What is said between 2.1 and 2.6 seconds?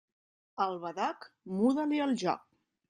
joc.